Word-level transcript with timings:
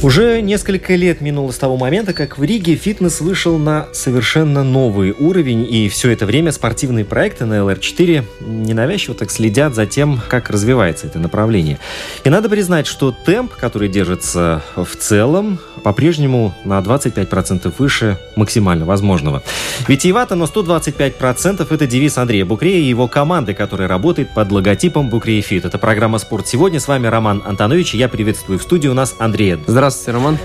Уже 0.00 0.40
несколько 0.42 0.94
лет 0.94 1.20
минуло 1.20 1.50
с 1.50 1.58
того 1.58 1.76
момента, 1.76 2.12
как 2.12 2.38
в 2.38 2.44
Риге 2.44 2.76
фитнес 2.76 3.20
вышел 3.20 3.58
на 3.58 3.88
совершенно 3.92 4.62
новый 4.62 5.10
уровень, 5.10 5.66
и 5.68 5.88
все 5.88 6.10
это 6.10 6.24
время 6.24 6.52
спортивные 6.52 7.04
проекты 7.04 7.46
на 7.46 7.54
LR4 7.54 8.24
ненавязчиво 8.46 9.16
так 9.16 9.32
следят 9.32 9.74
за 9.74 9.86
тем, 9.86 10.20
как 10.28 10.50
развивается 10.50 11.08
это 11.08 11.18
направление. 11.18 11.80
И 12.22 12.30
надо 12.30 12.48
признать, 12.48 12.86
что 12.86 13.10
темп, 13.10 13.54
который 13.54 13.88
держится 13.88 14.62
в 14.76 14.94
целом, 14.96 15.58
по-прежнему 15.82 16.54
на 16.64 16.78
25% 16.78 17.72
выше 17.76 18.18
максимально 18.36 18.84
возможного. 18.84 19.42
Витиевато, 19.88 20.36
но 20.36 20.44
125% 20.44 21.66
это 21.68 21.86
девиз 21.88 22.18
Андрея 22.18 22.44
Букрея 22.44 22.78
и 22.78 22.88
его 22.88 23.08
команды, 23.08 23.52
которая 23.52 23.88
работает 23.88 24.32
под 24.32 24.52
логотипом 24.52 25.08
Букрея 25.08 25.42
Фит. 25.42 25.64
Это 25.64 25.78
программа 25.78 26.18
«Спорт 26.18 26.46
сегодня». 26.46 26.78
С 26.78 26.86
вами 26.86 27.08
Роман 27.08 27.42
Антонович, 27.44 27.94
и 27.94 27.98
я 27.98 28.08
приветствую 28.08 28.60
в 28.60 28.62
студии 28.62 28.86
у 28.86 28.94
нас 28.94 29.16
Андрея. 29.18 29.58
Здравствуйте, 29.66 29.87
Роман. 30.06 30.38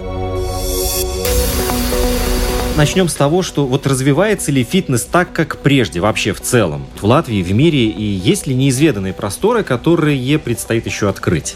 Начнем 2.75 3.07
с 3.07 3.13
того, 3.13 3.43
что 3.43 3.67
вот 3.67 3.85
развивается 3.85 4.51
ли 4.51 4.63
фитнес 4.63 5.03
так, 5.03 5.31
как 5.31 5.57
прежде 5.57 5.99
вообще 5.99 6.33
в 6.33 6.41
целом 6.41 6.85
в 6.99 7.05
Латвии, 7.05 7.43
в 7.43 7.53
мире, 7.53 7.85
и 7.85 8.03
есть 8.03 8.47
ли 8.47 8.55
неизведанные 8.55 9.13
просторы, 9.13 9.63
которые 9.63 10.39
предстоит 10.39 10.85
еще 10.85 11.07
открыть? 11.07 11.55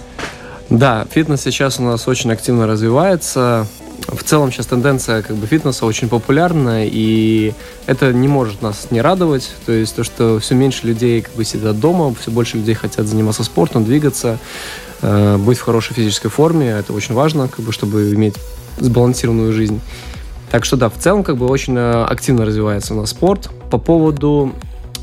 Да, 0.69 1.07
фитнес 1.09 1.41
сейчас 1.41 1.79
у 1.79 1.83
нас 1.83 2.07
очень 2.07 2.31
активно 2.31 2.67
развивается. 2.67 3.65
В 4.07 4.23
целом 4.23 4.51
сейчас 4.51 4.67
тенденция 4.67 5.21
как 5.21 5.35
бы 5.37 5.47
фитнеса 5.47 5.85
очень 5.85 6.07
популярна, 6.07 6.85
и 6.85 7.53
это 7.87 8.13
не 8.13 8.27
может 8.27 8.61
нас 8.61 8.87
не 8.91 9.01
радовать. 9.01 9.51
То 9.65 9.71
есть 9.71 9.95
то, 9.95 10.03
что 10.03 10.39
все 10.39 10.55
меньше 10.55 10.85
людей 10.85 11.21
как 11.21 11.33
бы 11.35 11.43
сидят 11.43 11.79
дома, 11.79 12.13
все 12.19 12.31
больше 12.31 12.57
людей 12.57 12.75
хотят 12.75 13.07
заниматься 13.07 13.43
спортом, 13.43 13.85
двигаться, 13.85 14.37
быть 15.37 15.57
в 15.57 15.61
хорошей 15.61 15.93
физической 15.93 16.29
форме. 16.29 16.69
Это 16.69 16.93
очень 16.93 17.15
важно, 17.15 17.47
как 17.47 17.63
бы, 17.63 17.71
чтобы 17.71 18.13
иметь 18.13 18.35
сбалансированную 18.79 19.53
жизнь. 19.53 19.79
Так 20.51 20.63
что 20.65 20.77
да, 20.77 20.89
в 20.89 20.97
целом 20.97 21.23
как 21.23 21.37
бы 21.37 21.47
очень 21.47 21.75
э, 21.77 22.03
активно 22.03 22.45
развивается 22.45 22.93
у 22.93 22.97
нас 22.97 23.09
спорт. 23.09 23.49
По 23.69 23.77
поводу, 23.77 24.53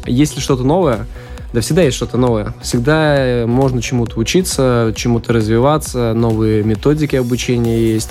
есть 0.06 0.36
ли 0.36 0.42
что-то 0.42 0.62
новое, 0.62 1.06
да 1.52 1.60
всегда 1.60 1.82
есть 1.82 1.96
что-то 1.96 2.16
новое. 2.16 2.54
Всегда 2.62 3.16
э, 3.16 3.46
можно 3.46 3.82
чему-то 3.82 4.18
учиться, 4.18 4.94
чему-то 4.96 5.32
развиваться, 5.34 6.14
новые 6.14 6.64
методики 6.64 7.16
обучения 7.16 7.78
есть, 7.78 8.10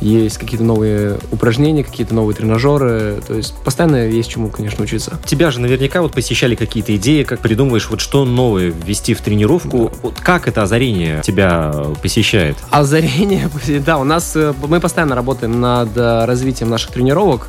есть 0.00 0.38
какие-то 0.38 0.64
новые 0.64 1.18
упражнения, 1.32 1.84
какие-то 1.84 2.14
новые 2.14 2.36
тренажеры. 2.36 3.20
То 3.26 3.34
есть 3.34 3.54
постоянно 3.64 4.08
есть 4.08 4.30
чему, 4.30 4.48
конечно, 4.48 4.84
учиться. 4.84 5.18
Тебя 5.24 5.50
же 5.50 5.60
наверняка 5.60 6.02
вот 6.02 6.12
посещали 6.12 6.54
какие-то 6.54 6.94
идеи, 6.96 7.22
как 7.22 7.40
придумываешь, 7.40 7.88
вот 7.88 8.00
что 8.00 8.24
новое 8.24 8.66
ввести 8.66 9.14
в 9.14 9.20
тренировку. 9.20 9.90
Да. 9.92 9.98
Вот 10.02 10.20
как 10.20 10.48
это 10.48 10.62
озарение 10.62 11.22
тебя 11.22 11.72
посещает? 12.02 12.56
Озарение, 12.70 13.50
да, 13.86 13.98
у 13.98 14.04
нас 14.04 14.36
э, 14.36 14.52
мы 14.66 14.80
постоянно 14.80 15.14
работаем 15.14 15.60
над 15.60 15.96
э, 15.96 16.24
развитием 16.24 16.70
наших 16.70 16.92
тренировок. 16.92 17.48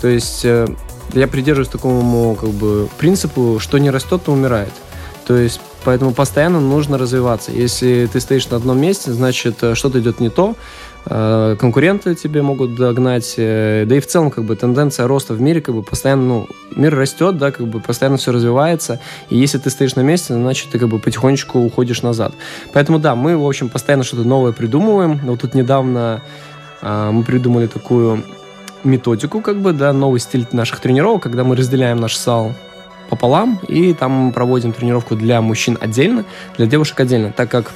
То 0.00 0.08
есть 0.08 0.44
я 1.14 1.28
придерживаюсь 1.28 1.68
такому 1.68 2.34
как 2.34 2.50
бы 2.50 2.88
принципу, 2.98 3.58
что 3.60 3.78
не 3.78 3.90
растет, 3.90 4.22
то 4.24 4.32
умирает. 4.32 4.72
То 5.26 5.36
есть 5.36 5.60
поэтому 5.84 6.12
постоянно 6.12 6.60
нужно 6.60 6.98
развиваться. 6.98 7.52
Если 7.52 8.08
ты 8.12 8.20
стоишь 8.20 8.48
на 8.48 8.56
одном 8.56 8.78
месте, 8.80 9.12
значит 9.12 9.62
э, 9.62 9.74
что-то 9.74 10.00
идет 10.00 10.20
не 10.20 10.30
то, 10.30 10.50
э, 10.50 10.56
конкуренты 11.08 12.14
тебе 12.14 12.42
могут 12.42 12.74
догнать, 12.74 13.34
э, 13.36 13.84
да 13.86 13.96
и 13.96 14.00
в 14.00 14.06
целом 14.06 14.30
как 14.30 14.44
бы 14.44 14.56
тенденция 14.56 15.06
роста 15.06 15.34
в 15.34 15.40
мире 15.40 15.60
как 15.60 15.74
бы 15.74 15.82
постоянно, 15.82 16.22
ну, 16.24 16.48
мир 16.74 16.94
растет, 16.94 17.38
да, 17.38 17.52
как 17.52 17.68
бы 17.68 17.80
постоянно 17.80 18.16
все 18.16 18.32
развивается, 18.32 19.00
и 19.30 19.36
если 19.36 19.58
ты 19.58 19.70
стоишь 19.70 19.94
на 19.94 20.00
месте, 20.00 20.34
значит 20.34 20.70
ты 20.70 20.78
как 20.78 20.88
бы 20.88 20.98
потихонечку 20.98 21.60
уходишь 21.60 22.02
назад. 22.02 22.32
Поэтому 22.72 22.98
да, 22.98 23.14
мы, 23.14 23.36
в 23.36 23.46
общем, 23.46 23.68
постоянно 23.68 24.02
что-то 24.02 24.24
новое 24.24 24.52
придумываем. 24.52 25.20
Вот 25.24 25.40
тут 25.40 25.54
недавно 25.54 26.22
мы 26.82 27.22
придумали 27.24 27.66
такую 27.66 28.22
методику, 28.84 29.40
как 29.40 29.60
бы, 29.60 29.72
да, 29.72 29.92
новый 29.92 30.20
стиль 30.20 30.46
наших 30.52 30.80
тренировок, 30.80 31.22
когда 31.22 31.44
мы 31.44 31.56
разделяем 31.56 31.98
наш 31.98 32.16
сал 32.16 32.54
пополам, 33.08 33.60
и 33.68 33.94
там 33.94 34.32
проводим 34.32 34.72
тренировку 34.72 35.14
для 35.14 35.40
мужчин 35.40 35.78
отдельно, 35.80 36.24
для 36.56 36.66
девушек 36.66 36.98
отдельно, 37.00 37.32
так 37.32 37.50
как 37.50 37.72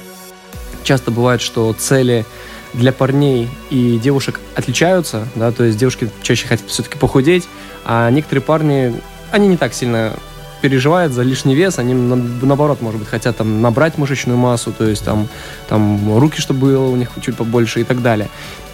часто 0.83 1.11
бывает, 1.11 1.41
что 1.41 1.73
цели 1.73 2.25
для 2.73 2.91
парней 2.91 3.49
и 3.69 3.97
девушек 3.97 4.39
отличаются, 4.55 5.27
да, 5.35 5.51
то 5.51 5.63
есть 5.63 5.77
девушки 5.77 6.09
чаще 6.21 6.47
хотят 6.47 6.67
все-таки 6.69 6.97
похудеть, 6.97 7.47
а 7.85 8.09
некоторые 8.09 8.43
парни, 8.43 8.93
они 9.31 9.47
не 9.47 9.57
так 9.57 9.73
сильно 9.73 10.13
переживают 10.61 11.11
за 11.11 11.23
лишний 11.23 11.55
вес, 11.55 11.79
они 11.79 11.93
наоборот, 11.93 12.81
может 12.81 12.99
быть, 12.99 13.09
хотят 13.09 13.37
там 13.37 13.61
набрать 13.61 13.97
мышечную 13.97 14.37
массу, 14.37 14.71
то 14.71 14.87
есть 14.87 15.03
там, 15.03 15.27
там 15.67 16.17
руки, 16.17 16.39
чтобы 16.39 16.59
было 16.61 16.87
у 16.87 16.95
них 16.95 17.09
чуть 17.21 17.35
побольше 17.35 17.81
и 17.81 17.83
так 17.83 18.01
далее. 18.01 18.29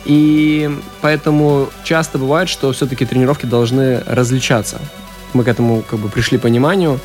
И 0.05 0.69
поэтому 1.01 1.69
часто 1.83 2.17
бывает, 2.17 2.49
что 2.49 2.71
все-таки 2.71 3.05
тренировки 3.05 3.45
должны 3.45 4.01
различаться. 4.05 4.79
Мы 5.33 5.43
к 5.43 5.47
этому 5.47 5.81
как 5.81 5.99
бы 5.99 6.09
пришли 6.09 6.37
пониманию. 6.37 6.99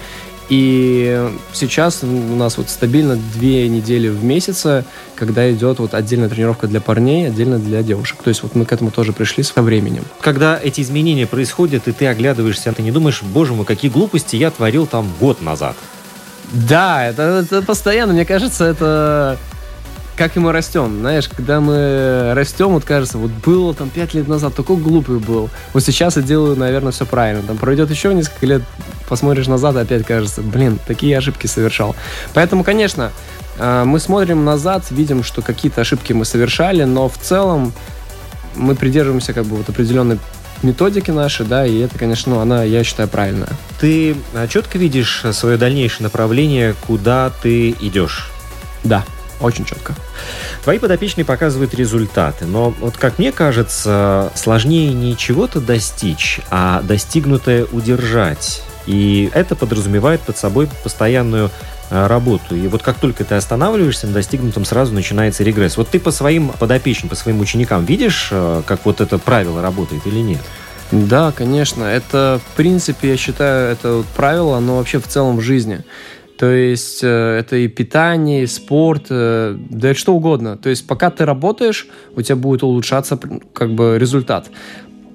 И 0.53 1.31
сейчас 1.55 2.03
у 2.03 2.37
нас 2.37 2.59
вот 2.59 2.69
стабильно 2.69 3.17
две 3.17 3.71
недели 3.71 4.09
в 4.09 4.23
месяц, 4.23 4.85
когда 5.15 5.51
идет 5.51 5.79
вот 5.79 5.95
отдельная 5.95 6.29
тренировка 6.29 6.67
для 6.67 6.79
парней, 6.79 7.29
отдельно 7.29 7.59
для 7.59 7.83
девушек. 7.83 8.19
То 8.23 8.29
есть 8.29 8.43
вот 8.43 8.55
мы 8.55 8.67
к 8.67 8.73
этому 8.75 8.91
тоже 8.91 9.15
пришли 9.15 9.45
со 9.45 9.63
временем. 9.63 10.05
Когда 10.21 10.61
эти 10.63 10.83
изменения 10.83 11.27
происходят, 11.27 11.89
и 11.89 11.93
ты 11.93 12.07
оглядываешься, 12.07 12.71
ты 12.75 12.83
не 12.83 12.93
думаешь, 12.93 13.23
боже 13.23 13.55
мой, 13.55 13.65
какие 13.65 13.91
глупости 13.91 14.37
я 14.37 14.51
творил 14.51 14.87
там 14.87 15.11
год 15.19 15.41
назад? 15.41 15.75
Да, 16.53 17.07
это, 17.07 17.47
это 17.47 17.63
постоянно, 17.63 18.13
мне 18.13 18.27
кажется, 18.27 18.67
это 18.67 19.39
как 20.19 20.37
и 20.37 20.41
мы 20.41 20.53
растем. 20.53 20.99
Знаешь, 21.01 21.29
когда 21.29 21.61
мы 21.61 22.33
растем, 22.35 22.69
вот 22.69 22.85
кажется, 22.85 23.17
вот 23.17 23.31
было 23.31 23.73
там 23.73 23.89
пять 23.89 24.13
лет 24.13 24.29
назад, 24.29 24.55
такой 24.55 24.77
глупый 24.77 25.19
был. 25.19 25.49
Вот 25.73 25.83
сейчас 25.83 26.17
я 26.17 26.23
делаю, 26.23 26.57
наверное, 26.57 26.93
все 26.93 27.07
правильно. 27.07 27.43
Там 27.43 27.57
пройдет 27.57 27.91
еще 27.91 28.13
несколько 28.13 28.45
лет, 28.45 28.63
посмотришь 29.13 29.47
назад, 29.47 29.77
опять 29.77 30.07
кажется, 30.07 30.41
блин, 30.41 30.79
такие 30.87 31.19
ошибки 31.19 31.47
совершал. 31.47 31.95
Поэтому, 32.33 32.65
конечно, 32.65 33.13
э, 33.59 33.85
мы 33.85 34.01
смотрим 34.01 34.43
назад, 34.47 34.91
видим, 34.91 35.23
что 35.23 35.43
какие-то 35.43 35.83
ошибки 35.83 36.15
мы 36.15 36.25
совершали, 36.25 36.85
но 36.85 37.11
в 37.11 37.19
целом 37.19 37.75
мы 38.55 38.75
придерживаемся 38.75 39.35
как 39.35 39.45
бы 39.45 39.57
вот 39.57 39.69
определенной 39.69 40.19
методики 40.63 41.11
наши, 41.11 41.45
да, 41.45 41.67
и 41.67 41.81
это, 41.81 41.99
конечно, 41.99 42.37
ну, 42.37 42.41
она, 42.41 42.65
я 42.65 42.85
считаю, 42.85 43.07
правильная. 43.07 43.51
Ты 43.79 44.17
а, 44.33 44.49
четко 44.49 44.79
видишь 44.79 45.23
свое 45.33 45.59
дальнейшее 45.59 46.05
направление, 46.05 46.75
куда 46.87 47.31
ты 47.43 47.77
идешь? 47.83 48.31
Да. 48.83 49.05
Очень 49.43 49.67
четко. 49.67 49.95
Твои 50.65 50.79
подопечные 50.79 51.27
показывают 51.27 51.75
результаты, 51.75 52.47
но 52.47 52.71
вот 52.71 52.97
как 52.97 53.19
мне 53.19 53.31
кажется, 53.31 54.33
сложнее 54.37 54.95
не 54.95 55.19
чего-то 55.19 55.61
достичь, 55.61 56.41
а 56.49 56.81
достигнутое 56.81 57.67
удержать. 57.73 58.63
И 58.87 59.31
это 59.35 59.55
подразумевает 59.55 60.21
под 60.21 60.37
собой 60.37 60.69
постоянную 60.83 61.51
э, 61.91 62.07
работу. 62.07 62.57
И 62.57 62.67
вот 62.69 62.83
как 62.83 62.99
только 62.99 63.25
ты 63.25 63.35
останавливаешься 63.35 64.07
на 64.07 64.15
достигнутом, 64.15 64.65
сразу 64.65 64.93
начинается 64.93 65.45
регресс. 65.45 65.77
Вот 65.77 65.89
ты 65.89 66.01
по 66.01 66.11
своим 66.11 66.49
подопечным, 66.49 67.09
по 67.09 67.15
своим 67.15 67.41
ученикам 67.41 67.85
видишь, 67.85 68.29
э, 68.31 68.63
как 68.67 68.85
вот 68.85 69.01
это 69.01 69.19
правило 69.19 69.63
работает 69.63 70.07
или 70.07 70.19
нет? 70.19 70.41
Да, 70.91 71.33
конечно. 71.33 71.85
Это, 71.85 72.41
в 72.45 72.57
принципе, 72.57 73.11
я 73.11 73.17
считаю, 73.17 73.73
это 73.73 73.95
вот 73.95 74.07
правило, 74.07 74.57
оно 74.57 74.79
вообще 74.79 74.99
в 74.99 75.07
целом 75.07 75.37
в 75.37 75.41
жизни. 75.41 75.81
То 76.39 76.51
есть 76.51 77.05
э, 77.05 77.39
это 77.39 77.57
и 77.57 77.69
питание, 77.69 78.43
и 78.43 78.47
спорт, 78.47 79.07
да 79.09 79.91
и 79.91 79.95
что 79.95 80.15
угодно. 80.15 80.57
То 80.57 80.71
есть 80.71 80.87
пока 80.87 81.11
ты 81.11 81.25
работаешь, 81.25 81.87
у 82.17 82.23
тебя 82.23 82.37
будет 82.37 82.63
улучшаться 82.63 83.19
как 83.55 83.73
бы 83.75 83.97
результат. 83.99 84.51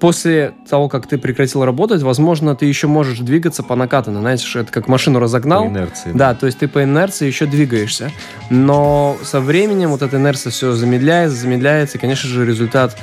После 0.00 0.54
того, 0.68 0.88
как 0.88 1.06
ты 1.06 1.18
прекратил 1.18 1.64
работать, 1.64 2.02
возможно, 2.02 2.54
ты 2.54 2.66
еще 2.66 2.86
можешь 2.86 3.18
двигаться 3.18 3.62
по 3.62 3.74
накатанной. 3.74 4.20
Знаешь, 4.20 4.56
это 4.56 4.72
как 4.72 4.88
машину 4.88 5.18
разогнал. 5.18 5.64
По 5.64 5.68
инерции. 5.68 6.12
Да, 6.14 6.34
то 6.34 6.46
есть 6.46 6.58
ты 6.58 6.68
по 6.68 6.82
инерции 6.82 7.26
еще 7.26 7.46
двигаешься. 7.46 8.10
Но 8.50 9.16
со 9.22 9.40
временем 9.40 9.90
вот 9.90 10.02
эта 10.02 10.16
инерция 10.16 10.50
все 10.50 10.72
замедляется, 10.72 11.36
замедляется, 11.36 11.98
и, 11.98 12.00
конечно 12.00 12.28
же, 12.28 12.46
результат, 12.46 12.96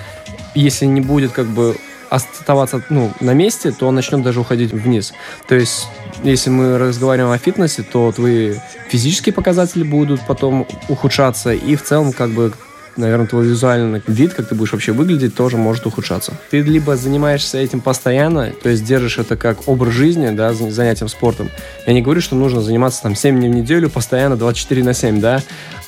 если 0.53 0.85
не 0.85 1.01
будет 1.01 1.31
как 1.31 1.47
бы 1.47 1.75
оставаться 2.09 2.83
ну, 2.89 3.11
на 3.19 3.33
месте, 3.33 3.71
то 3.71 3.87
он 3.87 3.95
начнет 3.95 4.21
даже 4.21 4.39
уходить 4.39 4.71
вниз. 4.71 5.13
То 5.47 5.55
есть, 5.55 5.87
если 6.23 6.49
мы 6.49 6.77
разговариваем 6.77 7.33
о 7.33 7.37
фитнесе, 7.37 7.83
то 7.83 8.11
твои 8.11 8.55
физические 8.89 9.33
показатели 9.33 9.83
будут 9.83 10.21
потом 10.25 10.67
ухудшаться, 10.87 11.53
и 11.53 11.75
в 11.75 11.83
целом 11.83 12.13
как 12.13 12.29
бы 12.29 12.53
наверное, 12.97 13.27
твой 13.27 13.45
визуальный 13.45 14.01
вид, 14.07 14.33
как 14.33 14.47
ты 14.47 14.55
будешь 14.55 14.71
вообще 14.71 14.91
выглядеть, 14.91 15.35
тоже 15.35 15.57
может 15.57 15.85
ухудшаться. 15.85 16.33
Ты 16.49 16.61
либо 16.61 16.95
занимаешься 16.95 17.57
этим 17.57 17.81
постоянно, 17.81 18.51
то 18.51 18.69
есть 18.69 18.83
держишь 18.83 19.17
это 19.17 19.35
как 19.35 19.67
образ 19.67 19.93
жизни, 19.93 20.29
да, 20.29 20.53
занятием 20.53 21.07
спортом. 21.09 21.49
Я 21.85 21.93
не 21.93 22.01
говорю, 22.01 22.21
что 22.21 22.35
нужно 22.35 22.61
заниматься 22.61 23.01
там 23.01 23.15
7 23.15 23.37
дней 23.37 23.49
в 23.49 23.55
неделю, 23.55 23.89
постоянно 23.89 24.37
24 24.37 24.83
на 24.83 24.93
7, 24.93 25.19
да. 25.19 25.41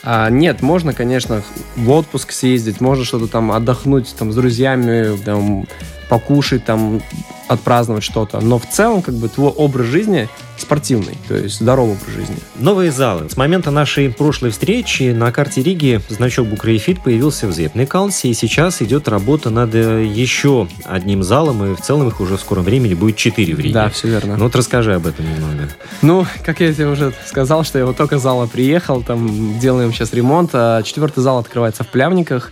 А, 0.03 0.29
нет, 0.29 0.61
можно, 0.61 0.93
конечно, 0.93 1.43
в 1.75 1.89
отпуск 1.91 2.31
съездить, 2.31 2.81
можно 2.81 3.03
что-то 3.03 3.27
там 3.27 3.51
отдохнуть 3.51 4.15
там 4.17 4.31
с 4.31 4.35
друзьями, 4.35 5.17
там, 5.23 5.67
покушать, 6.09 6.63
там, 6.65 7.01
отпраздновать 7.47 8.03
что-то. 8.03 8.39
Но 8.39 8.59
в 8.59 8.69
целом, 8.69 9.01
как 9.01 9.15
бы, 9.15 9.27
твой 9.29 9.49
образ 9.49 9.87
жизни 9.87 10.29
спортивный, 10.61 11.17
то 11.27 11.35
есть 11.35 11.59
здоровый 11.59 11.93
образ 11.93 12.13
жизни. 12.13 12.37
Новые 12.55 12.91
залы. 12.91 13.29
С 13.29 13.37
момента 13.37 13.71
нашей 13.71 14.09
прошлой 14.09 14.51
встречи 14.51 15.11
на 15.11 15.31
карте 15.31 15.61
Риги 15.61 16.01
значок 16.09 16.47
Букрейфит 16.47 17.01
появился 17.01 17.47
в 17.47 17.51
Зепникалсе, 17.51 18.29
и 18.29 18.33
сейчас 18.33 18.81
идет 18.81 19.07
работа 19.07 19.49
над 19.49 19.73
э, 19.75 20.05
еще 20.05 20.67
одним 20.83 21.23
залом, 21.23 21.63
и 21.65 21.75
в 21.75 21.81
целом 21.81 22.07
их 22.07 22.19
уже 22.19 22.37
в 22.37 22.41
скором 22.41 22.63
времени 22.63 22.93
будет 22.93 23.15
четыре 23.15 23.55
в 23.55 23.59
Риге. 23.59 23.73
Да, 23.73 23.89
все 23.89 24.07
верно. 24.07 24.37
Ну 24.37 24.45
вот 24.45 24.55
расскажи 24.55 24.93
об 24.93 25.07
этом 25.07 25.25
немного. 25.25 25.69
Ну, 26.01 26.25
как 26.43 26.59
я 26.59 26.73
тебе 26.73 26.87
уже 26.87 27.13
сказал, 27.25 27.63
что 27.63 27.79
я 27.79 27.85
вот 27.85 27.97
только 27.97 28.17
зала 28.17 28.47
приехал, 28.47 29.03
там 29.03 29.59
делаем 29.59 29.93
сейчас 29.93 30.13
ремонт, 30.13 30.51
а 30.53 30.83
четвертый 30.83 31.21
зал 31.21 31.39
открывается 31.39 31.83
в 31.83 31.87
Плявниках. 31.87 32.51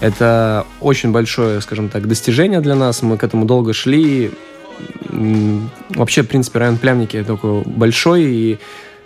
Это 0.00 0.66
очень 0.80 1.12
большое, 1.12 1.60
скажем 1.60 1.90
так, 1.90 2.08
достижение 2.08 2.60
для 2.60 2.74
нас. 2.74 3.02
Мы 3.02 3.18
к 3.18 3.24
этому 3.24 3.44
долго 3.44 3.74
шли. 3.74 4.30
Вообще, 5.90 6.22
в 6.22 6.28
принципе, 6.28 6.58
район 6.60 6.76
Плявники 6.78 7.22
такой 7.22 7.62
большой, 7.62 8.24
и 8.24 8.58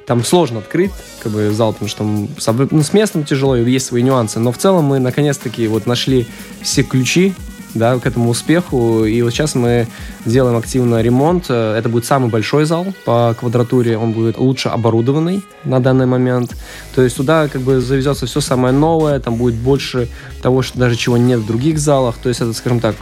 там 0.07 0.23
сложно 0.25 0.59
открыть 0.59 0.93
как 1.23 1.33
бы, 1.33 1.51
зал, 1.51 1.73
потому 1.73 1.89
что 1.89 1.99
там 1.99 2.29
ну, 2.71 2.83
с 2.83 2.93
местом 2.93 3.25
тяжело, 3.25 3.57
и 3.57 3.71
есть 3.71 3.87
свои 3.87 4.03
нюансы. 4.03 4.39
Но 4.39 4.53
в 4.53 4.59
целом 4.59 4.85
мы 4.85 4.99
наконец-таки 4.99 5.67
вот 5.67 5.87
нашли 5.87 6.27
все 6.63 6.83
ключи 6.83 7.35
да, 7.75 7.99
к 7.99 8.07
этому 8.07 8.31
успеху. 8.31 9.05
И 9.05 9.21
вот 9.23 9.33
сейчас 9.33 9.55
мы 9.55 9.87
делаем 10.25 10.57
активно 10.57 11.03
ремонт. 11.03 11.51
Это 11.51 11.89
будет 11.89 12.05
самый 12.05 12.31
большой 12.31 12.65
зал 12.65 12.87
по 13.05 13.35
квадратуре. 13.39 13.99
Он 13.99 14.13
будет 14.13 14.39
лучше 14.39 14.69
оборудованный 14.69 15.43
на 15.65 15.81
данный 15.81 16.07
момент. 16.07 16.57
То 16.95 17.03
есть 17.03 17.17
туда 17.17 17.49
как 17.49 17.63
бы 17.63 17.81
завезется 17.81 18.27
все 18.27 18.41
самое 18.41 18.73
новое. 18.73 19.21
Там 19.21 19.37
будет 19.37 19.55
больше 19.55 20.09
того, 20.43 20.63
что 20.63 20.79
даже 20.79 20.97
чего 20.97 21.17
нет 21.17 21.41
в 21.41 21.47
других 21.47 21.79
залах. 21.79 22.17
То 22.23 22.29
есть 22.29 22.41
это, 22.41 22.53
скажем 22.53 22.81
так, 22.81 22.97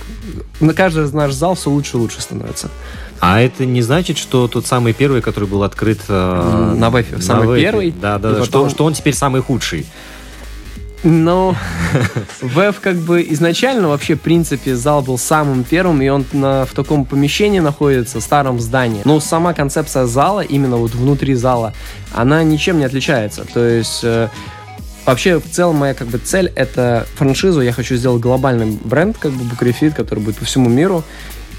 на 0.61 0.75
каждый 0.75 1.11
наш 1.13 1.33
зал 1.33 1.55
все 1.55 1.71
лучше 1.71 1.97
и 1.97 2.01
лучше 2.01 2.21
становится. 2.21 2.71
А 3.21 3.41
это 3.41 3.65
не 3.65 3.83
значит, 3.83 4.19
что 4.19 4.49
тот 4.49 4.67
самый 4.67 4.93
первый, 4.93 5.23
который 5.23 5.49
был 5.49 5.63
открыт 5.63 6.01
э, 6.09 6.75
на 6.77 6.91
ВЭФе, 6.91 7.23
самый 7.23 7.47
ВЭФе, 7.47 7.63
первый, 7.63 7.93
да, 7.93 8.19
да, 8.19 8.31
да, 8.31 8.41
потом... 8.41 8.47
что, 8.47 8.69
что 8.69 8.85
он 8.85 8.95
теперь 8.95 9.15
самый 9.15 9.43
худший. 9.43 9.87
Но 11.05 11.57
ВЭФ 12.41 12.81
как 12.81 12.97
бы 12.97 13.27
изначально 13.31 13.89
вообще, 13.89 14.15
в 14.15 14.21
принципе, 14.21 14.77
зал 14.77 15.03
был 15.03 15.19
самым 15.19 15.65
первым, 15.65 16.01
и 16.01 16.09
он 16.09 16.25
на, 16.33 16.65
в 16.65 16.73
таком 16.73 17.05
помещении 17.05 17.61
находится, 17.61 18.21
в 18.21 18.23
старом 18.23 18.61
здании. 18.61 19.03
Но 19.05 19.19
сама 19.21 19.53
концепция 19.53 20.07
зала, 20.07 20.41
именно 20.41 20.77
вот 20.77 20.95
внутри 20.95 21.35
зала, 21.35 21.75
она 22.13 22.43
ничем 22.45 22.79
не 22.79 22.85
отличается. 22.85 23.45
То 23.53 23.65
есть... 23.65 24.01
Э, 24.03 24.29
Вообще, 25.05 25.41
в 25.41 25.51
целом, 25.51 25.79
моя 25.79 25.95
как 25.95 26.07
бы 26.07 26.19
цель— 26.19 26.53
это 26.55 27.09
франшизу. 27.17 27.61
Я 27.61 27.73
хочу 27.73 27.97
сделать 27.97 28.23
глобальный 28.23 28.79
бренд, 28.85 29.17
как 29.19 29.33
бы 29.33 29.43
Букрейфит, 29.43 29.95
который 29.95 30.21
будет 30.21 30.37
по 30.37 30.45
всему 30.45 30.71
миру. 30.71 31.03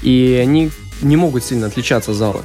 И 0.02 0.40
они 0.42 0.70
не 1.02 1.16
могут 1.16 1.44
сильно 1.44 1.66
отличаться 1.66 2.14
залы. 2.14 2.40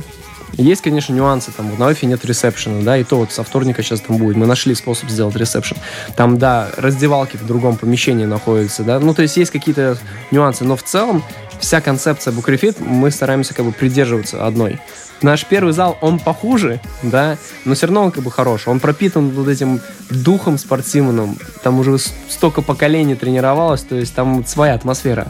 Есть, 0.54 0.82
конечно, 0.82 1.14
нюансы, 1.14 1.52
там, 1.52 1.78
на 1.78 1.88
офи 1.88 2.06
нет 2.06 2.26
ресепшена, 2.26 2.82
да, 2.84 2.98
и 2.98 3.04
то 3.04 3.18
вот 3.18 3.32
со 3.32 3.44
вторника 3.44 3.84
сейчас 3.84 4.02
там 4.02 4.18
будет. 4.18 4.36
Мы 4.36 4.46
нашли 4.46 4.76
способ 4.76 5.10
сделать 5.10 5.36
ресепшн. 5.36 5.78
Там, 6.16 6.38
да, 6.38 6.70
раздевалки 6.78 7.38
в 7.38 7.46
другом 7.46 7.78
помещении 7.78 8.26
находятся, 8.26 8.84
да, 8.84 9.00
ну, 9.00 9.14
то 9.14 9.22
есть 9.22 9.38
есть 9.38 9.52
какие-то 9.52 9.98
нюансы, 10.32 10.64
но 10.64 10.76
в 10.76 10.84
целом 10.84 11.24
вся 11.60 11.82
концепция 11.82 12.32
Букрейфит, 12.34 12.80
мы 12.80 13.12
стараемся 13.12 13.54
как 13.54 13.66
бы 13.66 13.72
придерживаться 13.72 14.46
одной. 14.46 14.80
Наш 15.22 15.46
первый 15.46 15.74
зал, 15.74 15.98
он 16.00 16.18
похуже, 16.18 16.80
да, 17.04 17.38
но 17.66 17.76
все 17.76 17.88
равно 17.88 18.06
он 18.06 18.12
как 18.12 18.24
бы 18.24 18.32
хорош. 18.32 18.70
Он 18.70 18.80
пропитан 18.80 19.32
вот 19.32 19.50
этим 19.50 19.82
духом 20.10 20.58
спортивным. 20.58 21.38
Там 21.62 21.80
уже 21.80 21.98
столько 21.98 22.62
поколений 22.62 23.16
тренировалось, 23.16 23.82
то 23.82 23.96
есть 23.96 24.16
там 24.16 24.46
своя 24.46 24.76
атмосфера. 24.76 25.28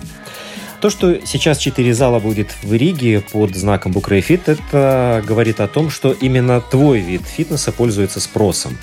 То, 0.81 0.89
что 0.89 1.19
сейчас 1.25 1.57
четыре 1.57 1.93
зала 1.93 2.19
будет 2.19 2.55
в 2.63 2.73
Риге 2.73 3.19
под 3.19 3.53
знаком 3.55 3.91
Букрейфит, 3.91 4.47
это 4.47 5.21
говорит 5.27 5.59
о 5.59 5.67
том, 5.67 5.89
что 5.89 6.13
именно 6.13 6.61
твой 6.61 6.99
вид 6.99 7.23
фитнеса 7.23 7.73
пользуется 7.73 8.21
спросом. 8.21 8.77